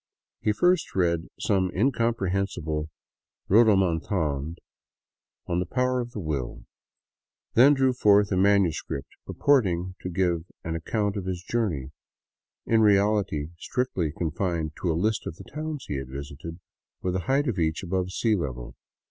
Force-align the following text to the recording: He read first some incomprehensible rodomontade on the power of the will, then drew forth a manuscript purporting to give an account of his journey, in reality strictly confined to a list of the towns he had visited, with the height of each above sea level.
He 0.39 0.49
read 0.49 0.55
first 0.55 0.87
some 1.39 1.69
incomprehensible 1.75 2.89
rodomontade 3.47 4.55
on 5.45 5.59
the 5.59 5.67
power 5.67 5.99
of 6.01 6.13
the 6.13 6.19
will, 6.19 6.65
then 7.53 7.75
drew 7.75 7.93
forth 7.93 8.31
a 8.31 8.35
manuscript 8.35 9.09
purporting 9.27 9.93
to 10.01 10.09
give 10.09 10.45
an 10.63 10.75
account 10.75 11.17
of 11.17 11.25
his 11.25 11.43
journey, 11.43 11.91
in 12.65 12.81
reality 12.81 13.49
strictly 13.59 14.11
confined 14.11 14.71
to 14.81 14.91
a 14.91 14.97
list 14.97 15.27
of 15.27 15.35
the 15.35 15.43
towns 15.43 15.85
he 15.87 15.97
had 15.97 16.09
visited, 16.09 16.59
with 17.03 17.13
the 17.13 17.27
height 17.29 17.47
of 17.47 17.59
each 17.59 17.83
above 17.83 18.09
sea 18.09 18.35
level. 18.35 18.75